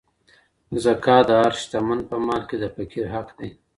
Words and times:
زکات 0.83 1.23
د 1.27 1.31
هر 1.41 1.53
شتمن 1.61 1.99
په 2.09 2.15
مال 2.25 2.41
کي 2.49 2.55
د 2.59 2.65
فقیر 2.75 3.05
حق 3.13 3.27
دی. 3.39 3.49